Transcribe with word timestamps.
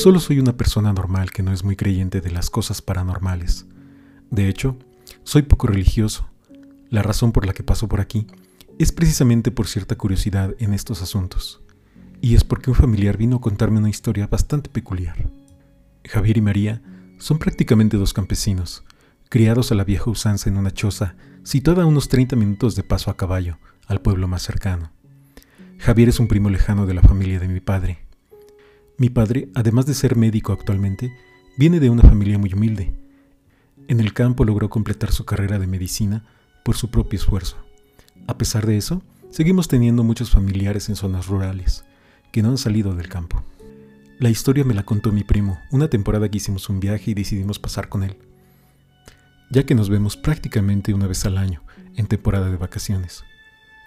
Solo 0.00 0.18
soy 0.18 0.40
una 0.40 0.56
persona 0.56 0.94
normal 0.94 1.30
que 1.30 1.42
no 1.42 1.52
es 1.52 1.62
muy 1.62 1.76
creyente 1.76 2.22
de 2.22 2.30
las 2.30 2.48
cosas 2.48 2.80
paranormales. 2.80 3.66
De 4.30 4.48
hecho, 4.48 4.78
soy 5.24 5.42
poco 5.42 5.66
religioso. 5.66 6.26
La 6.88 7.02
razón 7.02 7.32
por 7.32 7.44
la 7.44 7.52
que 7.52 7.62
paso 7.62 7.86
por 7.86 8.00
aquí 8.00 8.26
es 8.78 8.92
precisamente 8.92 9.50
por 9.50 9.68
cierta 9.68 9.98
curiosidad 9.98 10.54
en 10.58 10.72
estos 10.72 11.02
asuntos. 11.02 11.60
Y 12.22 12.34
es 12.34 12.44
porque 12.44 12.70
un 12.70 12.76
familiar 12.76 13.18
vino 13.18 13.36
a 13.36 13.40
contarme 13.42 13.78
una 13.78 13.90
historia 13.90 14.26
bastante 14.26 14.70
peculiar. 14.70 15.28
Javier 16.08 16.38
y 16.38 16.40
María 16.40 16.80
son 17.18 17.38
prácticamente 17.38 17.98
dos 17.98 18.14
campesinos, 18.14 18.84
criados 19.28 19.70
a 19.70 19.74
la 19.74 19.84
vieja 19.84 20.08
usanza 20.08 20.48
en 20.48 20.56
una 20.56 20.70
choza 20.70 21.14
situada 21.42 21.82
a 21.82 21.86
unos 21.86 22.08
30 22.08 22.36
minutos 22.36 22.74
de 22.74 22.84
paso 22.84 23.10
a 23.10 23.18
caballo 23.18 23.58
al 23.86 24.00
pueblo 24.00 24.28
más 24.28 24.40
cercano. 24.40 24.92
Javier 25.76 26.08
es 26.08 26.20
un 26.20 26.26
primo 26.26 26.48
lejano 26.48 26.86
de 26.86 26.94
la 26.94 27.02
familia 27.02 27.38
de 27.38 27.48
mi 27.48 27.60
padre 27.60 28.09
mi 29.00 29.08
padre, 29.08 29.48
además 29.54 29.86
de 29.86 29.94
ser 29.94 30.14
médico 30.14 30.52
actualmente, 30.52 31.10
viene 31.56 31.80
de 31.80 31.88
una 31.88 32.02
familia 32.02 32.36
muy 32.36 32.52
humilde. 32.52 32.92
En 33.88 33.98
el 33.98 34.12
campo 34.12 34.44
logró 34.44 34.68
completar 34.68 35.10
su 35.10 35.24
carrera 35.24 35.58
de 35.58 35.66
medicina 35.66 36.26
por 36.66 36.76
su 36.76 36.90
propio 36.90 37.18
esfuerzo. 37.18 37.56
A 38.26 38.36
pesar 38.36 38.66
de 38.66 38.76
eso, 38.76 39.00
seguimos 39.30 39.68
teniendo 39.68 40.04
muchos 40.04 40.30
familiares 40.30 40.90
en 40.90 40.96
zonas 40.96 41.28
rurales 41.28 41.86
que 42.30 42.42
no 42.42 42.50
han 42.50 42.58
salido 42.58 42.94
del 42.94 43.08
campo. 43.08 43.42
La 44.18 44.28
historia 44.28 44.64
me 44.64 44.74
la 44.74 44.82
contó 44.82 45.12
mi 45.12 45.24
primo 45.24 45.58
una 45.70 45.88
temporada 45.88 46.28
que 46.28 46.36
hicimos 46.36 46.68
un 46.68 46.78
viaje 46.78 47.12
y 47.12 47.14
decidimos 47.14 47.58
pasar 47.58 47.88
con 47.88 48.02
él, 48.02 48.18
ya 49.50 49.64
que 49.64 49.74
nos 49.74 49.88
vemos 49.88 50.18
prácticamente 50.18 50.92
una 50.92 51.06
vez 51.06 51.24
al 51.24 51.38
año 51.38 51.62
en 51.96 52.06
temporada 52.06 52.50
de 52.50 52.58
vacaciones. 52.58 53.24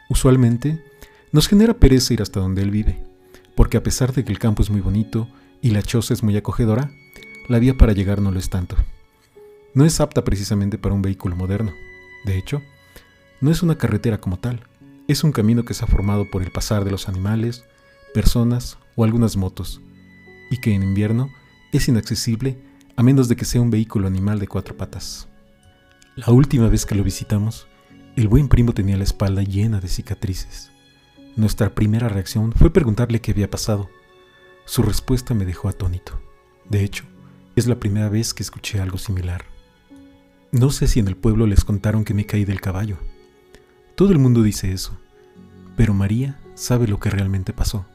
Usualmente, 0.09 0.83
nos 1.31 1.47
genera 1.47 1.75
pereza 1.75 2.15
ir 2.15 2.23
hasta 2.23 2.39
donde 2.39 2.63
él 2.63 2.71
vive, 2.71 3.12
porque 3.55 3.77
a 3.77 3.83
pesar 3.83 4.13
de 4.13 4.23
que 4.23 4.31
el 4.31 4.39
campo 4.39 4.61
es 4.61 4.69
muy 4.69 4.81
bonito 4.81 5.27
y 5.61 5.71
la 5.71 5.81
choza 5.81 6.13
es 6.13 6.23
muy 6.23 6.35
acogedora, 6.37 6.91
la 7.47 7.59
vía 7.59 7.75
para 7.77 7.93
llegar 7.93 8.21
no 8.21 8.31
lo 8.31 8.39
es 8.39 8.49
tanto. 8.49 8.75
No 9.73 9.85
es 9.85 9.99
apta 9.99 10.23
precisamente 10.23 10.77
para 10.77 10.95
un 10.95 11.01
vehículo 11.01 11.35
moderno. 11.35 11.73
De 12.25 12.37
hecho, 12.37 12.61
no 13.41 13.51
es 13.51 13.63
una 13.63 13.77
carretera 13.77 14.19
como 14.19 14.37
tal, 14.39 14.67
es 15.07 15.23
un 15.23 15.31
camino 15.31 15.65
que 15.65 15.73
se 15.73 15.83
ha 15.83 15.87
formado 15.87 16.29
por 16.29 16.41
el 16.43 16.51
pasar 16.51 16.85
de 16.85 16.91
los 16.91 17.09
animales, 17.09 17.65
personas 18.13 18.77
o 18.95 19.03
algunas 19.03 19.35
motos, 19.35 19.81
y 20.49 20.57
que 20.61 20.73
en 20.73 20.83
invierno 20.83 21.29
es 21.71 21.87
inaccesible 21.87 22.57
a 22.95 23.03
menos 23.03 23.27
de 23.27 23.35
que 23.35 23.45
sea 23.45 23.61
un 23.61 23.71
vehículo 23.71 24.07
animal 24.07 24.39
de 24.39 24.47
cuatro 24.47 24.77
patas. 24.77 25.27
La 26.15 26.29
última 26.29 26.69
vez 26.69 26.85
que 26.85 26.95
lo 26.95 27.03
visitamos, 27.03 27.67
el 28.15 28.27
buen 28.27 28.47
primo 28.47 28.73
tenía 28.73 28.97
la 28.97 29.03
espalda 29.03 29.41
llena 29.41 29.79
de 29.79 29.87
cicatrices. 29.87 30.72
Nuestra 31.35 31.73
primera 31.73 32.09
reacción 32.09 32.51
fue 32.51 32.71
preguntarle 32.71 33.19
qué 33.19 33.31
había 33.31 33.49
pasado. 33.49 33.89
Su 34.65 34.83
respuesta 34.83 35.33
me 35.33 35.45
dejó 35.45 35.67
atónito. 35.67 36.21
De 36.69 36.83
hecho, 36.83 37.05
es 37.55 37.65
la 37.65 37.79
primera 37.79 38.07
vez 38.07 38.35
que 38.35 38.43
escuché 38.43 38.79
algo 38.79 38.99
similar. 38.99 39.45
No 40.51 40.69
sé 40.69 40.87
si 40.87 40.99
en 40.99 41.07
el 41.07 41.17
pueblo 41.17 41.47
les 41.47 41.65
contaron 41.65 42.05
que 42.05 42.13
me 42.13 42.27
caí 42.27 42.45
del 42.45 42.61
caballo. 42.61 42.97
Todo 43.95 44.11
el 44.11 44.19
mundo 44.19 44.43
dice 44.43 44.71
eso, 44.71 44.99
pero 45.75 45.95
María 45.95 46.39
sabe 46.53 46.87
lo 46.87 46.99
que 46.99 47.09
realmente 47.09 47.51
pasó. 47.51 47.87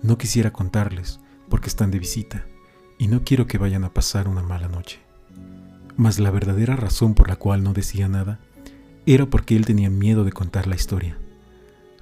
No 0.00 0.16
quisiera 0.16 0.52
contarles 0.52 1.18
porque 1.48 1.66
están 1.66 1.90
de 1.90 1.98
visita 1.98 2.46
y 2.98 3.08
no 3.08 3.24
quiero 3.24 3.48
que 3.48 3.58
vayan 3.58 3.82
a 3.82 3.92
pasar 3.92 4.28
una 4.28 4.44
mala 4.44 4.68
noche. 4.68 5.00
Mas 5.96 6.20
la 6.20 6.30
verdadera 6.30 6.76
razón 6.76 7.14
por 7.14 7.28
la 7.28 7.34
cual 7.34 7.64
no 7.64 7.72
decía 7.72 8.06
nada 8.06 8.38
era 9.06 9.26
porque 9.26 9.56
él 9.56 9.66
tenía 9.66 9.90
miedo 9.90 10.22
de 10.22 10.30
contar 10.30 10.68
la 10.68 10.76
historia. 10.76 11.18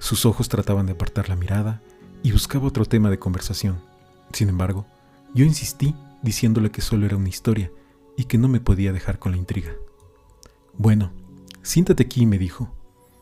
Sus 0.03 0.25
ojos 0.25 0.49
trataban 0.49 0.85
de 0.85 0.91
apartar 0.91 1.29
la 1.29 1.37
mirada 1.37 1.81
y 2.23 2.33
buscaba 2.33 2.67
otro 2.67 2.83
tema 2.83 3.09
de 3.09 3.19
conversación. 3.19 3.79
Sin 4.33 4.49
embargo, 4.49 4.85
yo 5.33 5.45
insistí 5.45 5.95
diciéndole 6.21 6.71
que 6.71 6.81
solo 6.81 7.05
era 7.05 7.15
una 7.15 7.29
historia 7.29 7.71
y 8.17 8.25
que 8.25 8.37
no 8.37 8.49
me 8.49 8.59
podía 8.59 8.91
dejar 8.91 9.17
con 9.17 9.31
la 9.31 9.37
intriga. 9.37 9.71
Bueno, 10.77 11.13
siéntate 11.61 12.03
aquí, 12.03 12.25
me 12.25 12.37
dijo, 12.37 12.69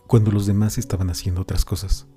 cuando 0.08 0.32
los 0.32 0.48
demás 0.48 0.80
estaban 0.80 1.12
haciendo 1.12 1.42
otras 1.42 1.66
cosas. 1.66 2.08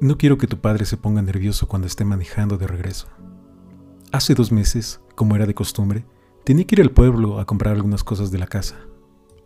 No 0.00 0.18
quiero 0.18 0.38
que 0.38 0.46
tu 0.46 0.60
padre 0.60 0.86
se 0.86 0.96
ponga 0.96 1.20
nervioso 1.20 1.66
cuando 1.66 1.88
esté 1.88 2.04
manejando 2.04 2.58
de 2.58 2.68
regreso. 2.68 3.08
Hace 4.12 4.36
dos 4.36 4.52
meses, 4.52 5.00
como 5.16 5.34
era 5.34 5.46
de 5.46 5.54
costumbre, 5.54 6.04
tenía 6.44 6.64
que 6.64 6.76
ir 6.76 6.80
al 6.80 6.92
pueblo 6.92 7.40
a 7.40 7.44
comprar 7.44 7.74
algunas 7.74 8.04
cosas 8.04 8.30
de 8.30 8.38
la 8.38 8.46
casa. 8.46 8.76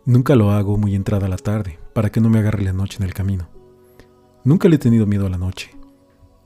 Nunca 0.05 0.35
lo 0.35 0.51
hago 0.51 0.77
muy 0.77 0.93
entrada 0.93 1.27
la 1.27 1.37
tarde, 1.37 1.79
para 1.95 2.11
que 2.11 2.21
no 2.21 2.29
me 2.29 2.37
agarre 2.37 2.61
la 2.61 2.73
noche 2.73 2.97
en 2.99 3.05
el 3.05 3.15
camino. 3.15 3.49
Nunca 4.43 4.69
le 4.69 4.75
he 4.75 4.79
tenido 4.79 5.05
miedo 5.05 5.25
a 5.25 5.29
la 5.29 5.37
noche. 5.37 5.71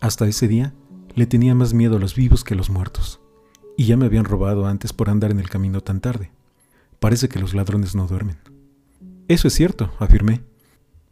Hasta 0.02 0.28
ese 0.28 0.48
día 0.48 0.74
le 1.16 1.26
tenía 1.26 1.54
más 1.54 1.74
miedo 1.74 1.98
a 1.98 2.00
los 2.00 2.16
vivos 2.16 2.44
que 2.44 2.56
a 2.56 2.58
los 2.58 2.70
muertos. 2.70 3.20
Y 3.78 3.86
ya 3.86 3.98
me 3.98 4.06
habían 4.06 4.26
robado 4.26 4.66
antes 4.66 4.94
por 4.94 5.10
andar 5.10 5.32
en 5.32 5.40
el 5.40 5.50
camino 5.50 5.82
tan 5.82 6.02
tarde. 6.02 6.32
Parece 7.00 7.30
que 7.30 7.40
los 7.40 7.54
ladrones 7.54 7.96
no 7.96 8.08
duermen. 8.08 8.38
Eso 9.28 9.48
es 9.48 9.54
cierto, 9.54 9.92
afirmé, 10.00 10.44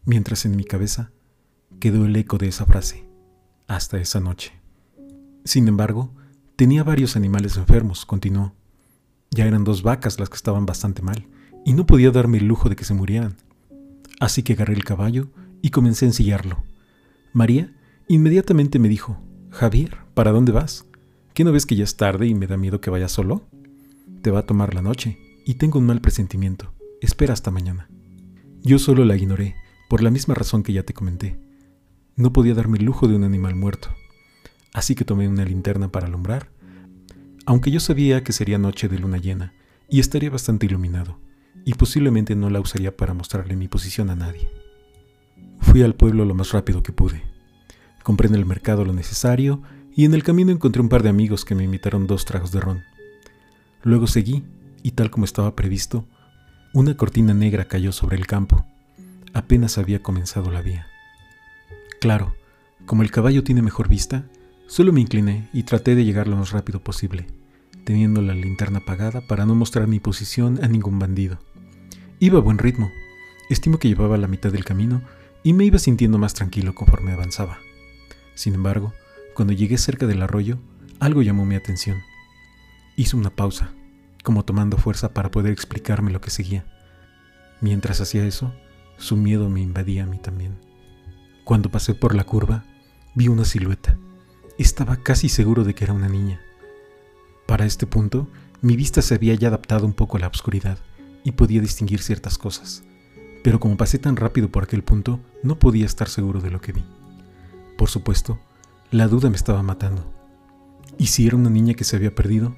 mientras 0.06 0.46
en 0.46 0.56
mi 0.56 0.64
cabeza 0.64 1.12
quedó 1.80 2.06
el 2.06 2.16
eco 2.16 2.38
de 2.38 2.48
esa 2.48 2.66
frase, 2.66 3.08
hasta 3.68 4.00
esa 4.00 4.20
noche. 4.20 4.52
Sin 5.46 5.68
embargo, 5.68 6.14
tenía 6.56 6.84
varios 6.84 7.16
animales 7.16 7.58
enfermos, 7.58 8.06
continuó. 8.06 8.54
Ya 9.32 9.46
eran 9.46 9.64
dos 9.64 9.82
vacas 9.82 10.20
las 10.20 10.30
que 10.30 10.36
estaban 10.36 10.66
bastante 10.66 11.02
mal, 11.02 11.28
y 11.66 11.74
no 11.74 11.86
podía 11.86 12.12
darme 12.12 12.40
el 12.40 12.48
lujo 12.48 12.70
de 12.70 12.76
que 12.76 12.84
se 12.84 12.94
murieran. 12.94 13.38
Así 14.20 14.44
que 14.44 14.54
agarré 14.54 14.74
el 14.74 14.84
caballo 14.84 15.30
y 15.62 15.70
comencé 15.70 16.06
a 16.06 16.10
ensillarlo. 16.10 16.64
María 17.34 17.74
inmediatamente 18.08 18.78
me 18.78 18.90
dijo, 18.90 19.22
Javier, 19.52 19.98
¿para 20.14 20.32
dónde 20.32 20.52
vas? 20.52 20.86
¿Qué 21.34 21.44
no 21.44 21.52
ves 21.52 21.66
que 21.66 21.76
ya 21.76 21.84
es 21.86 21.96
tarde 21.96 22.28
y 22.28 22.34
me 22.34 22.48
da 22.48 22.58
miedo 22.58 22.82
que 22.82 22.90
vayas 22.90 23.12
solo? 23.12 23.48
Te 24.22 24.32
va 24.32 24.40
a 24.40 24.46
tomar 24.46 24.74
la 24.74 24.82
noche 24.82 25.18
y 25.46 25.56
tengo 25.56 25.80
un 25.80 25.86
mal 25.86 26.02
presentimiento. 26.02 26.74
Espera 27.02 27.34
hasta 27.34 27.52
mañana. 27.52 27.90
Yo 28.64 28.80
solo 28.80 29.06
la 29.06 29.16
ignoré, 29.16 29.56
por 29.90 30.04
la 30.04 30.12
misma 30.12 30.36
razón 30.36 30.62
que 30.62 30.74
ya 30.74 30.84
te 30.84 30.94
comenté. 30.94 31.40
No 32.16 32.34
podía 32.34 32.54
darme 32.54 32.78
el 32.78 32.86
lujo 32.86 33.08
de 33.08 33.16
un 33.16 33.24
animal 33.24 33.56
muerto. 33.56 33.90
Así 34.74 34.94
que 34.94 35.06
tomé 35.06 35.28
una 35.28 35.46
linterna 35.46 35.90
para 35.90 36.08
alumbrar, 36.08 36.50
aunque 37.46 37.72
yo 37.72 37.80
sabía 37.80 38.24
que 38.24 38.34
sería 38.34 38.58
noche 38.58 38.88
de 38.88 39.00
luna 39.00 39.18
llena 39.18 39.54
y 39.90 40.00
estaría 40.00 40.30
bastante 40.30 40.66
iluminado, 40.66 41.20
y 41.66 41.74
posiblemente 41.74 42.36
no 42.36 42.50
la 42.50 42.60
usaría 42.60 42.96
para 42.96 43.14
mostrarle 43.14 43.56
mi 43.56 43.68
posición 43.68 44.10
a 44.10 44.16
nadie. 44.16 44.50
Fui 45.62 45.84
al 45.84 45.96
pueblo 45.96 46.26
lo 46.26 46.36
más 46.36 46.52
rápido 46.52 46.84
que 46.84 46.92
pude. 46.92 47.24
Compré 48.04 48.28
en 48.28 48.36
el 48.36 48.46
mercado 48.46 48.84
lo 48.84 48.94
necesario 48.94 49.62
y 49.96 50.06
en 50.06 50.14
el 50.14 50.24
camino 50.24 50.52
encontré 50.52 50.82
un 50.82 50.90
par 50.90 51.04
de 51.04 51.10
amigos 51.10 51.46
que 51.46 51.56
me 51.56 51.64
invitaron 51.64 52.08
dos 52.08 52.26
tragos 52.26 52.52
de 52.52 52.60
ron. 52.60 52.84
Luego 53.84 54.08
seguí 54.08 54.44
y 54.84 54.92
tal 54.92 55.12
como 55.12 55.26
estaba 55.26 55.56
previsto, 55.56 56.06
una 56.74 56.98
cortina 56.98 57.34
negra 57.34 57.66
cayó 57.66 57.92
sobre 57.92 58.18
el 58.18 58.28
campo. 58.28 58.66
Apenas 59.34 59.78
había 59.78 60.02
comenzado 60.02 60.52
la 60.52 60.62
vía. 60.62 60.88
Claro, 62.00 62.36
como 62.86 63.04
el 63.04 63.12
caballo 63.12 63.44
tiene 63.44 63.62
mejor 63.62 63.88
vista, 63.88 64.26
solo 64.68 64.92
me 64.92 65.02
incliné 65.02 65.48
y 65.54 65.64
traté 65.64 65.96
de 65.96 66.04
llegar 66.04 66.28
lo 66.28 66.36
más 66.36 66.52
rápido 66.52 66.82
posible, 66.82 67.28
teniendo 67.86 68.22
la 68.22 68.34
linterna 68.34 68.80
apagada 68.80 69.22
para 69.22 69.46
no 69.46 69.56
mostrar 69.56 69.88
mi 69.88 70.00
posición 70.00 70.64
a 70.64 70.68
ningún 70.68 70.98
bandido. 70.98 71.40
Iba 72.20 72.40
a 72.40 72.42
buen 72.42 72.58
ritmo. 72.58 72.92
Estimo 73.50 73.78
que 73.78 73.88
llevaba 73.88 74.18
la 74.18 74.28
mitad 74.28 74.52
del 74.52 74.66
camino 74.66 75.02
y 75.44 75.54
me 75.54 75.66
iba 75.66 75.80
sintiendo 75.80 76.18
más 76.18 76.34
tranquilo 76.34 76.76
conforme 76.76 77.12
avanzaba. 77.12 77.60
Sin 78.36 78.54
embargo, 78.54 78.94
cuando 79.34 79.54
llegué 79.54 79.78
cerca 79.78 80.06
del 80.06 80.22
arroyo, 80.22 80.58
algo 81.00 81.22
llamó 81.22 81.46
mi 81.46 81.56
atención. 81.56 82.02
Hice 82.96 83.16
una 83.16 83.32
pausa, 83.32 83.72
como 84.24 84.46
tomando 84.46 84.78
fuerza 84.78 85.14
para 85.14 85.32
poder 85.32 85.52
explicarme 85.52 86.12
lo 86.12 86.22
que 86.22 86.30
seguía. 86.30 86.66
Mientras 87.60 88.02
hacía 88.02 88.26
eso, 88.26 88.54
su 88.98 89.18
miedo 89.18 89.50
me 89.50 89.62
invadía 89.62 90.04
a 90.04 90.08
mí 90.08 90.18
también. 90.18 90.58
Cuando 91.44 91.70
pasé 91.70 91.96
por 91.96 92.14
la 92.14 92.24
curva, 92.24 92.66
vi 93.16 93.28
una 93.28 93.46
silueta. 93.46 93.98
Estaba 94.58 94.98
casi 94.98 95.28
seguro 95.28 95.64
de 95.64 95.74
que 95.74 95.86
era 95.86 95.94
una 95.94 96.08
niña. 96.10 96.40
Para 97.48 97.66
este 97.66 97.88
punto, 97.88 98.28
mi 98.62 98.76
vista 98.76 99.02
se 99.02 99.16
había 99.16 99.34
ya 99.34 99.48
adaptado 99.48 99.86
un 99.86 99.94
poco 99.94 100.18
a 100.18 100.20
la 100.20 100.28
oscuridad 100.28 100.78
y 101.24 101.32
podía 101.32 101.62
distinguir 101.62 102.02
ciertas 102.02 102.38
cosas 102.38 102.84
pero 103.44 103.60
como 103.60 103.78
pasé 103.78 103.98
tan 103.98 104.16
rápido 104.16 104.50
por 104.50 104.64
aquel 104.64 104.84
punto, 104.84 105.20
no 105.44 105.58
podía 105.58 105.86
estar 105.86 106.08
seguro 106.08 106.42
de 106.42 106.52
lo 106.52 106.62
que 106.62 106.74
vi. 106.74 106.84
Por 107.78 107.90
supuesto, 107.90 108.40
la 108.92 109.08
duda 109.08 109.30
me 109.30 109.36
estaba 109.36 109.64
matando. 109.64 110.12
¿Y 110.98 111.08
si 111.08 111.26
era 111.26 111.38
una 111.38 111.50
niña 111.50 111.74
que 111.74 111.84
se 111.84 111.96
había 111.96 112.14
perdido? 112.14 112.56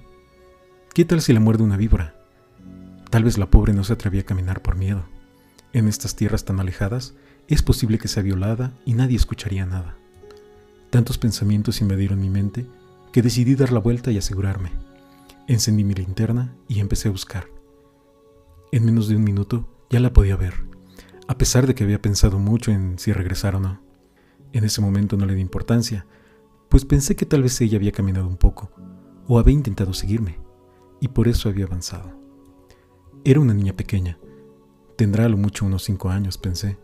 ¿Qué 0.94 1.06
tal 1.06 1.22
si 1.22 1.32
la 1.32 1.40
muerde 1.40 1.64
una 1.64 1.78
víbora? 1.78 2.16
Tal 3.10 3.24
vez 3.24 3.38
la 3.38 3.50
pobre 3.50 3.74
no 3.74 3.84
se 3.84 3.94
atrevía 3.94 4.22
a 4.22 4.26
caminar 4.26 4.62
por 4.62 4.76
miedo. 4.76 5.06
En 5.72 5.88
estas 5.88 6.16
tierras 6.16 6.46
tan 6.46 6.60
alejadas, 6.60 7.14
es 7.48 7.62
posible 7.62 7.98
que 7.98 8.08
sea 8.08 8.24
violada 8.24 8.74
y 8.86 8.94
nadie 8.94 9.16
escucharía 9.16 9.66
nada. 9.66 9.96
Tantos 10.90 11.18
pensamientos 11.18 11.82
invadieron 11.82 12.20
mi 12.20 12.30
mente 12.30 12.66
que 13.12 13.22
decidí 13.22 13.56
dar 13.56 13.72
la 13.72 13.80
vuelta 13.80 14.12
y 14.12 14.18
asegurarme. 14.18 14.72
Encendí 15.48 15.84
mi 15.84 15.94
linterna 15.94 16.54
y 16.68 16.80
empecé 16.80 17.08
a 17.08 17.12
buscar. 17.12 17.48
En 18.72 18.86
menos 18.86 19.08
de 19.08 19.16
un 19.16 19.24
minuto 19.24 19.70
ya 19.90 20.00
la 20.00 20.14
podía 20.14 20.36
ver 20.36 20.73
a 21.34 21.38
pesar 21.38 21.66
de 21.66 21.74
que 21.74 21.84
había 21.84 22.00
pensado 22.00 22.38
mucho 22.38 22.72
en 22.72 23.00
si 23.00 23.12
regresar 23.12 23.56
o 23.56 23.60
no. 23.60 23.82
En 24.52 24.64
ese 24.64 24.82
momento 24.82 25.18
no 25.18 25.26
le 25.26 25.34
di 25.34 25.42
importancia, 25.42 26.06
pues 26.70 26.86
pensé 26.86 27.16
que 27.16 27.26
tal 27.26 27.42
vez 27.42 27.60
ella 27.60 27.78
había 27.78 27.92
caminado 27.92 28.28
un 28.28 28.38
poco, 28.38 28.72
o 29.28 29.40
había 29.40 29.56
intentado 29.56 29.96
seguirme, 29.96 30.40
y 31.02 31.08
por 31.08 31.28
eso 31.28 31.50
había 31.50 31.66
avanzado. 31.66 32.14
Era 33.26 33.40
una 33.40 33.56
niña 33.56 33.74
pequeña, 33.74 34.20
tendrá 34.96 35.26
a 35.26 35.30
lo 35.30 35.38
mucho 35.38 35.66
unos 35.66 35.82
cinco 35.82 36.12
años, 36.12 36.38
pensé. 36.38 36.78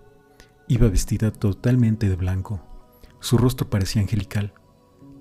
Iba 0.68 0.90
vestida 0.90 1.32
totalmente 1.32 2.10
de 2.10 2.16
blanco. 2.16 2.60
Su 3.20 3.38
rostro 3.38 3.70
parecía 3.70 4.02
angelical, 4.02 4.56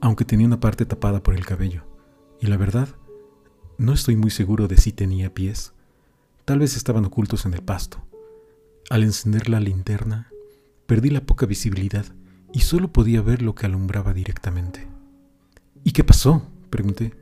aunque 0.00 0.24
tenía 0.24 0.46
una 0.46 0.60
parte 0.60 0.86
tapada 0.86 1.22
por 1.22 1.34
el 1.34 1.44
cabello, 1.44 1.84
y 2.40 2.46
la 2.46 2.56
verdad, 2.56 2.88
no 3.76 3.92
estoy 3.92 4.16
muy 4.16 4.30
seguro 4.30 4.68
de 4.68 4.78
si 4.78 4.92
tenía 4.92 5.34
pies. 5.34 5.74
Tal 6.46 6.60
vez 6.60 6.78
estaban 6.78 7.04
ocultos 7.04 7.44
en 7.44 7.52
el 7.52 7.60
pasto. 7.62 8.08
Al 8.90 9.02
encender 9.02 9.48
la 9.48 9.60
linterna, 9.60 10.30
perdí 10.86 11.10
la 11.10 11.26
poca 11.26 11.46
visibilidad 11.46 12.06
y 12.52 12.60
solo 12.60 12.92
podía 12.92 13.22
ver 13.22 13.42
lo 13.42 13.54
que 13.54 13.66
alumbraba 13.66 14.14
directamente. 14.14 14.86
¿Y 15.84 15.92
qué 15.92 16.04
pasó? 16.04 16.48
pregunté, 16.70 17.14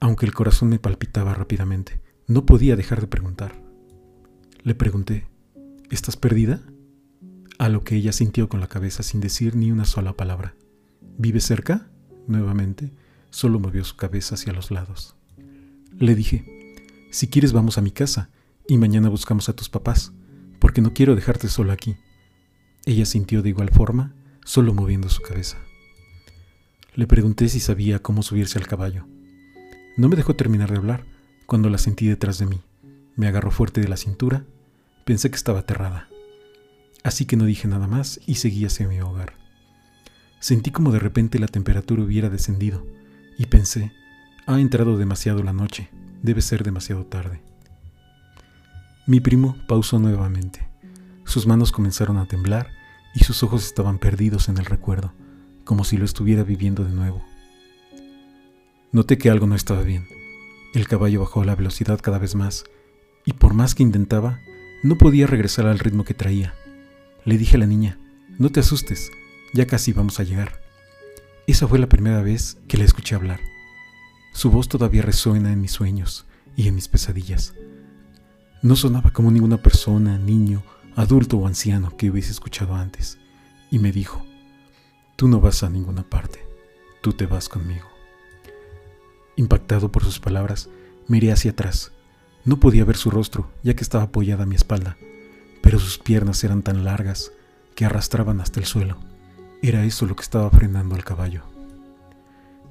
aunque 0.00 0.26
el 0.26 0.34
corazón 0.34 0.68
me 0.68 0.78
palpitaba 0.78 1.34
rápidamente. 1.34 2.00
No 2.26 2.46
podía 2.46 2.76
dejar 2.76 3.00
de 3.00 3.06
preguntar. 3.06 3.62
Le 4.62 4.74
pregunté, 4.74 5.26
¿estás 5.90 6.16
perdida? 6.16 6.62
A 7.58 7.68
lo 7.68 7.84
que 7.84 7.96
ella 7.96 8.12
sintió 8.12 8.48
con 8.48 8.60
la 8.60 8.66
cabeza 8.66 9.02
sin 9.02 9.20
decir 9.20 9.56
ni 9.56 9.70
una 9.70 9.84
sola 9.84 10.14
palabra. 10.14 10.54
¿Vive 11.18 11.40
cerca? 11.40 11.88
Nuevamente, 12.26 12.90
solo 13.30 13.60
movió 13.60 13.84
su 13.84 13.96
cabeza 13.96 14.34
hacia 14.34 14.52
los 14.52 14.70
lados. 14.70 15.16
Le 15.98 16.14
dije, 16.14 16.44
si 17.10 17.28
quieres 17.28 17.52
vamos 17.52 17.78
a 17.78 17.82
mi 17.82 17.90
casa 17.90 18.30
y 18.66 18.78
mañana 18.78 19.08
buscamos 19.08 19.48
a 19.48 19.54
tus 19.54 19.68
papás, 19.68 20.12
porque 20.64 20.80
no 20.80 20.94
quiero 20.94 21.14
dejarte 21.14 21.48
solo 21.48 21.72
aquí. 21.72 21.94
Ella 22.86 23.04
sintió 23.04 23.42
de 23.42 23.50
igual 23.50 23.68
forma, 23.68 24.14
solo 24.46 24.72
moviendo 24.72 25.10
su 25.10 25.20
cabeza. 25.20 25.58
Le 26.94 27.06
pregunté 27.06 27.50
si 27.50 27.60
sabía 27.60 27.98
cómo 27.98 28.22
subirse 28.22 28.58
al 28.58 28.66
caballo. 28.66 29.06
No 29.98 30.08
me 30.08 30.16
dejó 30.16 30.36
terminar 30.36 30.70
de 30.70 30.78
hablar 30.78 31.04
cuando 31.44 31.68
la 31.68 31.76
sentí 31.76 32.06
detrás 32.06 32.38
de 32.38 32.46
mí. 32.46 32.62
Me 33.14 33.28
agarró 33.28 33.50
fuerte 33.50 33.82
de 33.82 33.88
la 33.88 33.98
cintura. 33.98 34.46
Pensé 35.04 35.28
que 35.28 35.36
estaba 35.36 35.58
aterrada. 35.58 36.08
Así 37.02 37.26
que 37.26 37.36
no 37.36 37.44
dije 37.44 37.68
nada 37.68 37.86
más 37.86 38.18
y 38.24 38.36
seguí 38.36 38.64
hacia 38.64 38.88
mi 38.88 38.98
hogar. 39.02 39.34
Sentí 40.40 40.70
como 40.70 40.92
de 40.92 40.98
repente 40.98 41.38
la 41.38 41.48
temperatura 41.48 42.02
hubiera 42.02 42.30
descendido 42.30 42.86
y 43.36 43.44
pensé, 43.44 43.92
ha 44.46 44.58
entrado 44.58 44.96
demasiado 44.96 45.42
la 45.42 45.52
noche, 45.52 45.90
debe 46.22 46.40
ser 46.40 46.64
demasiado 46.64 47.04
tarde. 47.04 47.42
Mi 49.06 49.20
primo 49.20 49.58
pausó 49.68 49.98
nuevamente. 49.98 50.66
Sus 51.24 51.46
manos 51.46 51.72
comenzaron 51.72 52.16
a 52.16 52.26
temblar 52.26 52.70
y 53.14 53.22
sus 53.24 53.42
ojos 53.42 53.66
estaban 53.66 53.98
perdidos 53.98 54.48
en 54.48 54.56
el 54.56 54.64
recuerdo, 54.64 55.12
como 55.64 55.84
si 55.84 55.98
lo 55.98 56.06
estuviera 56.06 56.42
viviendo 56.42 56.84
de 56.84 56.92
nuevo. 56.92 57.22
Noté 58.92 59.18
que 59.18 59.28
algo 59.28 59.46
no 59.46 59.56
estaba 59.56 59.82
bien. 59.82 60.08
El 60.72 60.88
caballo 60.88 61.20
bajó 61.20 61.44
la 61.44 61.54
velocidad 61.54 62.00
cada 62.00 62.18
vez 62.18 62.34
más, 62.34 62.64
y 63.26 63.34
por 63.34 63.52
más 63.52 63.74
que 63.74 63.82
intentaba, 63.82 64.40
no 64.82 64.96
podía 64.96 65.26
regresar 65.26 65.66
al 65.66 65.78
ritmo 65.78 66.04
que 66.04 66.14
traía. 66.14 66.54
Le 67.26 67.36
dije 67.36 67.56
a 67.56 67.60
la 67.60 67.66
niña, 67.66 67.98
no 68.38 68.50
te 68.50 68.60
asustes, 68.60 69.10
ya 69.52 69.66
casi 69.66 69.92
vamos 69.92 70.18
a 70.18 70.24
llegar. 70.24 70.62
Esa 71.46 71.68
fue 71.68 71.78
la 71.78 71.90
primera 71.90 72.22
vez 72.22 72.56
que 72.68 72.78
la 72.78 72.84
escuché 72.84 73.14
hablar. 73.14 73.40
Su 74.32 74.50
voz 74.50 74.68
todavía 74.68 75.02
resuena 75.02 75.52
en 75.52 75.60
mis 75.60 75.72
sueños 75.72 76.24
y 76.56 76.68
en 76.68 76.74
mis 76.74 76.88
pesadillas. 76.88 77.54
No 78.64 78.76
sonaba 78.76 79.10
como 79.10 79.30
ninguna 79.30 79.58
persona, 79.58 80.16
niño 80.16 80.62
adulto 80.96 81.36
o 81.36 81.46
anciano 81.46 81.94
que 81.98 82.08
hubiese 82.08 82.30
escuchado 82.30 82.74
antes, 82.74 83.18
y 83.70 83.78
me 83.78 83.92
dijo, 83.92 84.24
tú 85.16 85.28
no 85.28 85.38
vas 85.38 85.62
a 85.62 85.68
ninguna 85.68 86.02
parte, 86.02 86.46
tú 87.02 87.12
te 87.12 87.26
vas 87.26 87.50
conmigo. 87.50 87.86
Impactado 89.36 89.92
por 89.92 90.02
sus 90.02 90.18
palabras, 90.18 90.70
miré 91.08 91.30
hacia 91.30 91.50
atrás. 91.50 91.92
No 92.46 92.58
podía 92.58 92.86
ver 92.86 92.96
su 92.96 93.10
rostro, 93.10 93.50
ya 93.62 93.76
que 93.76 93.82
estaba 93.82 94.04
apoyada 94.04 94.44
a 94.44 94.46
mi 94.46 94.56
espalda, 94.56 94.96
pero 95.60 95.78
sus 95.78 95.98
piernas 95.98 96.42
eran 96.42 96.62
tan 96.62 96.84
largas 96.84 97.32
que 97.74 97.84
arrastraban 97.84 98.40
hasta 98.40 98.60
el 98.60 98.64
suelo. 98.64 98.96
Era 99.60 99.84
eso 99.84 100.06
lo 100.06 100.16
que 100.16 100.22
estaba 100.22 100.48
frenando 100.48 100.94
al 100.94 101.04
caballo. 101.04 101.42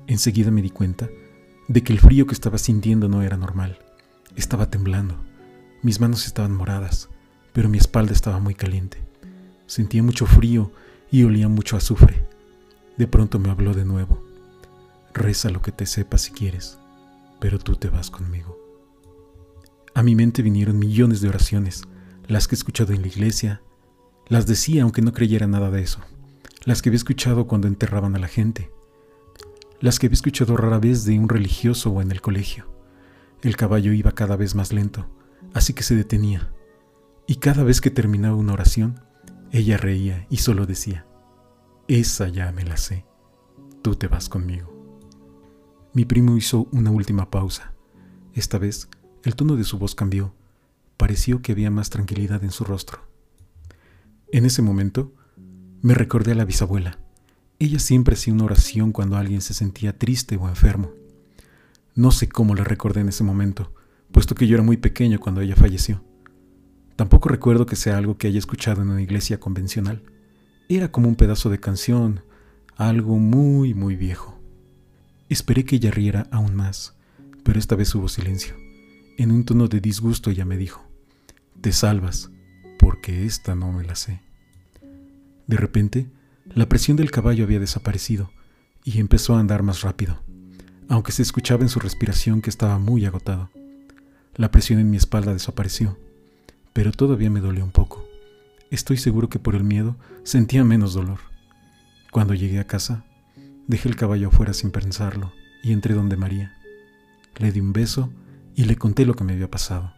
Enseguida 0.07 0.49
me 0.49 0.63
di 0.63 0.71
cuenta 0.71 1.07
de 1.67 1.83
que 1.83 1.93
el 1.93 1.99
frío 1.99 2.25
que 2.25 2.33
estaba 2.33 2.57
sintiendo 2.57 3.09
no 3.09 3.21
era 3.21 3.37
normal. 3.37 3.77
Estaba 4.35 4.71
temblando. 4.71 5.23
Mis 5.83 5.99
manos 5.99 6.25
estaban 6.25 6.53
moradas 6.55 7.09
pero 7.53 7.69
mi 7.69 7.77
espalda 7.77 8.11
estaba 8.11 8.39
muy 8.39 8.55
caliente. 8.55 8.97
Sentía 9.67 10.03
mucho 10.03 10.25
frío 10.25 10.71
y 11.11 11.23
olía 11.23 11.47
mucho 11.47 11.77
azufre. 11.77 12.27
De 12.97 13.07
pronto 13.07 13.39
me 13.39 13.49
habló 13.49 13.73
de 13.73 13.85
nuevo. 13.85 14.23
Reza 15.13 15.49
lo 15.49 15.61
que 15.61 15.71
te 15.71 15.85
sepa 15.85 16.17
si 16.17 16.31
quieres, 16.31 16.79
pero 17.39 17.59
tú 17.59 17.75
te 17.75 17.89
vas 17.89 18.09
conmigo. 18.09 18.57
A 19.93 20.01
mi 20.01 20.15
mente 20.15 20.41
vinieron 20.41 20.79
millones 20.79 21.21
de 21.21 21.29
oraciones, 21.29 21.83
las 22.27 22.47
que 22.47 22.55
he 22.55 22.57
escuchado 22.57 22.93
en 22.93 23.01
la 23.01 23.07
iglesia, 23.07 23.61
las 24.27 24.47
decía 24.47 24.83
aunque 24.83 25.03
no 25.03 25.13
creyera 25.13 25.45
nada 25.45 25.69
de 25.69 25.83
eso, 25.83 25.99
las 26.65 26.81
que 26.81 26.89
había 26.89 26.97
escuchado 26.97 27.45
cuando 27.45 27.67
enterraban 27.67 28.15
a 28.15 28.19
la 28.19 28.27
gente, 28.27 28.71
las 29.81 29.99
que 29.99 30.07
había 30.07 30.15
escuchado 30.15 30.57
rara 30.57 30.79
vez 30.79 31.05
de 31.05 31.19
un 31.19 31.29
religioso 31.29 31.91
o 31.91 32.01
en 32.01 32.11
el 32.11 32.21
colegio. 32.21 32.65
El 33.43 33.55
caballo 33.55 33.93
iba 33.93 34.13
cada 34.13 34.35
vez 34.35 34.55
más 34.55 34.73
lento, 34.73 35.05
así 35.53 35.73
que 35.73 35.83
se 35.83 35.95
detenía 35.95 36.51
y 37.25 37.35
cada 37.35 37.63
vez 37.63 37.79
que 37.79 37.89
terminaba 37.89 38.35
una 38.35 38.53
oración, 38.53 38.99
ella 39.51 39.77
reía 39.77 40.27
y 40.29 40.37
solo 40.37 40.65
decía, 40.65 41.05
esa 41.87 42.27
ya 42.27 42.51
me 42.51 42.63
la 42.63 42.77
sé, 42.77 43.05
tú 43.81 43.95
te 43.95 44.07
vas 44.07 44.29
conmigo. 44.29 44.73
Mi 45.93 46.05
primo 46.05 46.35
hizo 46.35 46.67
una 46.71 46.91
última 46.91 47.29
pausa. 47.29 47.73
Esta 48.33 48.57
vez, 48.57 48.89
el 49.23 49.35
tono 49.35 49.55
de 49.55 49.63
su 49.63 49.77
voz 49.77 49.93
cambió. 49.93 50.33
Pareció 50.97 51.41
que 51.41 51.51
había 51.51 51.69
más 51.69 51.91
tranquilidad 51.91 52.43
en 52.43 52.51
su 52.51 52.63
rostro. 52.63 53.07
En 54.31 54.45
ese 54.45 54.63
momento, 54.63 55.13
me 55.81 55.93
recordé 55.93 56.31
a 56.31 56.35
la 56.35 56.45
bisabuela. 56.45 56.97
Ella 57.59 57.77
siempre 57.77 58.15
hacía 58.15 58.33
una 58.33 58.45
oración 58.45 58.91
cuando 58.91 59.17
alguien 59.17 59.41
se 59.41 59.53
sentía 59.53 59.97
triste 59.97 60.35
o 60.35 60.49
enfermo. 60.49 60.91
No 61.93 62.09
sé 62.09 62.27
cómo 62.27 62.55
la 62.55 62.63
recordé 62.63 63.01
en 63.01 63.09
ese 63.09 63.23
momento, 63.23 63.71
puesto 64.13 64.35
que 64.35 64.47
yo 64.47 64.55
era 64.55 64.63
muy 64.63 64.77
pequeño 64.77 65.19
cuando 65.19 65.41
ella 65.41 65.55
falleció. 65.55 66.01
Tampoco 66.95 67.27
recuerdo 67.29 67.65
que 67.65 67.75
sea 67.75 67.97
algo 67.97 68.17
que 68.17 68.27
haya 68.27 68.37
escuchado 68.37 68.83
en 68.83 68.89
una 68.89 69.01
iglesia 69.01 69.39
convencional. 69.39 70.03
Era 70.69 70.91
como 70.91 71.09
un 71.09 71.15
pedazo 71.15 71.49
de 71.49 71.59
canción, 71.59 72.21
algo 72.77 73.17
muy, 73.17 73.73
muy 73.73 73.95
viejo. 73.95 74.39
Esperé 75.29 75.65
que 75.65 75.77
ella 75.77 75.89
riera 75.89 76.27
aún 76.31 76.55
más, 76.55 76.95
pero 77.43 77.57
esta 77.57 77.75
vez 77.75 77.93
hubo 77.95 78.07
silencio. 78.07 78.55
En 79.17 79.31
un 79.31 79.45
tono 79.45 79.67
de 79.67 79.81
disgusto 79.81 80.29
ella 80.29 80.45
me 80.45 80.57
dijo, 80.57 80.87
Te 81.59 81.71
salvas, 81.71 82.29
porque 82.77 83.25
esta 83.25 83.55
no 83.55 83.71
me 83.71 83.83
la 83.83 83.95
sé. 83.95 84.21
De 85.47 85.57
repente, 85.57 86.07
la 86.45 86.69
presión 86.69 86.97
del 86.97 87.09
caballo 87.09 87.45
había 87.45 87.59
desaparecido 87.59 88.31
y 88.83 88.99
empezó 88.99 89.35
a 89.35 89.39
andar 89.39 89.63
más 89.63 89.81
rápido, 89.81 90.21
aunque 90.87 91.11
se 91.11 91.23
escuchaba 91.23 91.63
en 91.63 91.69
su 91.69 91.79
respiración 91.79 92.41
que 92.41 92.51
estaba 92.51 92.77
muy 92.77 93.05
agotado. 93.05 93.49
La 94.35 94.51
presión 94.51 94.79
en 94.79 94.89
mi 94.89 94.97
espalda 94.97 95.33
desapareció 95.33 95.97
pero 96.73 96.91
todavía 96.91 97.29
me 97.29 97.39
dolió 97.39 97.63
un 97.63 97.71
poco. 97.71 98.03
Estoy 98.71 98.97
seguro 98.97 99.29
que 99.29 99.39
por 99.39 99.55
el 99.55 99.63
miedo 99.63 99.95
sentía 100.23 100.63
menos 100.63 100.93
dolor. 100.93 101.19
Cuando 102.11 102.33
llegué 102.33 102.59
a 102.59 102.67
casa, 102.67 103.05
dejé 103.67 103.89
el 103.89 103.95
caballo 103.95 104.27
afuera 104.27 104.53
sin 104.53 104.71
pensarlo 104.71 105.31
y 105.63 105.71
entré 105.71 105.93
donde 105.93 106.17
María. 106.17 106.57
Le 107.37 107.51
di 107.51 107.59
un 107.59 107.73
beso 107.73 108.11
y 108.55 108.65
le 108.65 108.75
conté 108.75 109.05
lo 109.05 109.13
que 109.13 109.23
me 109.23 109.33
había 109.33 109.49
pasado. 109.49 109.93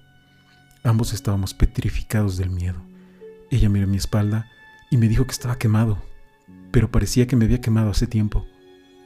Ambos 0.83 1.13
estábamos 1.13 1.53
petrificados 1.53 2.37
del 2.37 2.49
miedo. 2.49 2.81
Ella 3.49 3.69
miró 3.69 3.87
mi 3.87 3.97
espalda 3.97 4.49
y 4.91 4.97
me 4.97 5.07
dijo 5.07 5.25
que 5.25 5.31
estaba 5.31 5.57
quemado, 5.57 6.01
pero 6.71 6.91
parecía 6.91 7.27
que 7.27 7.35
me 7.35 7.45
había 7.45 7.61
quemado 7.61 7.89
hace 7.89 8.05
tiempo. 8.05 8.45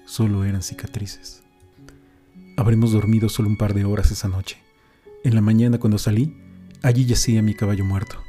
Solo 0.06 0.44
eran 0.44 0.64
cicatrices. 0.64 1.44
Habremos 2.58 2.92
dormido 2.92 3.30
solo 3.30 3.48
un 3.48 3.58
par 3.58 3.74
de 3.74 3.86
horas 3.86 4.12
esa 4.12 4.28
noche. 4.28 4.58
En 5.30 5.36
la 5.36 5.42
mañana 5.42 5.78
cuando 5.78 6.00
salí, 6.00 6.36
Allí 6.82 7.06
yacía 7.06 7.44
mi 7.44 7.54
caballo 7.54 7.86
muerto. 7.86 8.24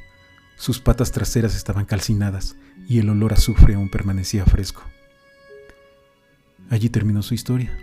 Sus 0.58 0.80
patas 0.80 1.12
traseras 1.12 1.56
estaban 1.56 1.86
calcinadas 1.86 2.56
y 2.86 2.98
el 2.98 3.08
olor 3.08 3.32
a 3.32 3.36
azufre 3.36 3.72
aún 3.72 3.88
permanecía 3.88 4.44
fresco. 4.44 4.82
Allí 6.68 6.90
terminó 6.90 7.22
su 7.22 7.32
historia. 7.32 7.74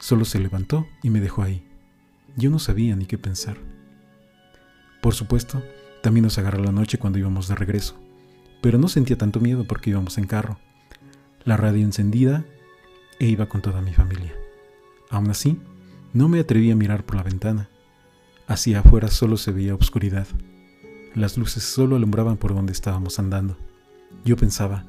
Solo 0.00 0.24
se 0.24 0.40
levantó 0.40 0.84
y 1.00 1.10
me 1.10 1.20
dejó 1.20 1.42
ahí. 1.42 1.64
Yo 2.34 2.50
no 2.50 2.58
sabía 2.58 2.96
ni 2.96 3.06
qué 3.06 3.18
pensar. 3.18 3.56
Por 5.00 5.14
supuesto, 5.14 5.62
también 6.02 6.24
nos 6.24 6.36
agarró 6.36 6.58
la 6.58 6.72
noche 6.72 6.98
cuando 6.98 7.20
íbamos 7.20 7.46
de 7.46 7.54
regreso, 7.54 7.96
pero 8.60 8.78
no 8.78 8.88
sentía 8.88 9.16
tanto 9.16 9.38
miedo 9.38 9.64
porque 9.64 9.90
íbamos 9.90 10.18
en 10.18 10.26
carro, 10.26 10.58
la 11.44 11.56
radio 11.56 11.84
encendida 11.84 12.44
e 13.20 13.26
iba 13.26 13.46
con 13.48 13.62
toda 13.62 13.80
mi 13.80 13.92
familia. 13.92 14.34
Aún 15.08 15.30
así, 15.30 15.56
no 16.12 16.28
me 16.28 16.40
atreví 16.40 16.72
a 16.72 16.74
mirar 16.74 17.06
por 17.06 17.14
la 17.14 17.22
ventana 17.22 17.68
Hacia 18.46 18.80
afuera 18.80 19.08
solo 19.08 19.38
se 19.38 19.52
veía 19.52 19.74
oscuridad. 19.74 20.26
Las 21.14 21.38
luces 21.38 21.62
solo 21.62 21.96
alumbraban 21.96 22.36
por 22.36 22.54
donde 22.54 22.72
estábamos 22.72 23.18
andando. 23.18 23.56
Yo 24.22 24.36
pensaba, 24.36 24.84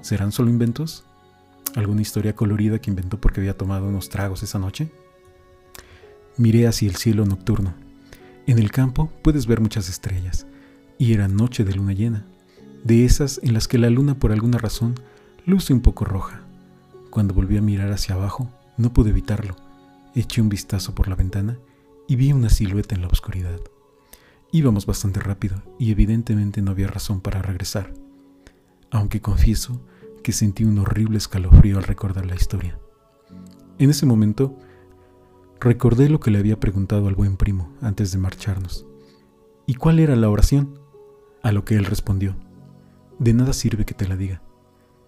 ¿serán 0.00 0.32
solo 0.32 0.48
inventos? 0.48 1.04
¿Alguna 1.74 2.00
historia 2.00 2.34
colorida 2.34 2.78
que 2.78 2.90
inventó 2.90 3.20
porque 3.20 3.40
había 3.40 3.58
tomado 3.58 3.88
unos 3.88 4.08
tragos 4.08 4.42
esa 4.42 4.58
noche? 4.58 4.90
Miré 6.38 6.66
hacia 6.66 6.88
el 6.88 6.96
cielo 6.96 7.26
nocturno. 7.26 7.74
En 8.46 8.58
el 8.58 8.70
campo 8.70 9.12
puedes 9.22 9.46
ver 9.46 9.60
muchas 9.60 9.90
estrellas, 9.90 10.46
y 10.98 11.12
era 11.12 11.28
noche 11.28 11.64
de 11.64 11.74
luna 11.74 11.92
llena, 11.92 12.26
de 12.84 13.04
esas 13.04 13.38
en 13.42 13.52
las 13.52 13.68
que 13.68 13.76
la 13.76 13.90
luna 13.90 14.18
por 14.18 14.32
alguna 14.32 14.56
razón 14.56 14.94
luce 15.44 15.74
un 15.74 15.82
poco 15.82 16.06
roja. 16.06 16.40
Cuando 17.10 17.34
volví 17.34 17.58
a 17.58 17.62
mirar 17.62 17.92
hacia 17.92 18.14
abajo, 18.14 18.50
no 18.78 18.94
pude 18.94 19.10
evitarlo. 19.10 19.56
Eché 20.14 20.40
un 20.40 20.48
vistazo 20.48 20.94
por 20.94 21.08
la 21.08 21.16
ventana 21.16 21.58
y 22.08 22.16
vi 22.16 22.32
una 22.32 22.50
silueta 22.50 22.94
en 22.94 23.02
la 23.02 23.08
oscuridad. 23.08 23.60
Íbamos 24.50 24.86
bastante 24.86 25.20
rápido 25.20 25.62
y 25.78 25.90
evidentemente 25.90 26.60
no 26.62 26.72
había 26.72 26.86
razón 26.86 27.20
para 27.20 27.40
regresar, 27.42 27.94
aunque 28.90 29.20
confieso 29.20 29.80
que 30.22 30.32
sentí 30.32 30.64
un 30.64 30.78
horrible 30.78 31.18
escalofrío 31.18 31.78
al 31.78 31.84
recordar 31.84 32.26
la 32.26 32.34
historia. 32.34 32.78
En 33.78 33.90
ese 33.90 34.06
momento, 34.06 34.56
recordé 35.60 36.08
lo 36.08 36.20
que 36.20 36.30
le 36.30 36.38
había 36.38 36.60
preguntado 36.60 37.08
al 37.08 37.14
buen 37.14 37.36
primo 37.36 37.72
antes 37.80 38.12
de 38.12 38.18
marcharnos. 38.18 38.86
¿Y 39.66 39.74
cuál 39.74 39.98
era 39.98 40.16
la 40.16 40.28
oración? 40.28 40.78
A 41.42 41.50
lo 41.50 41.64
que 41.64 41.76
él 41.76 41.84
respondió, 41.84 42.36
de 43.18 43.32
nada 43.34 43.52
sirve 43.52 43.84
que 43.84 43.94
te 43.94 44.06
la 44.06 44.16
diga, 44.16 44.42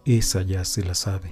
esa 0.05 0.43
ya 0.43 0.65
se 0.65 0.85
la 0.85 0.95
sabe. 0.95 1.31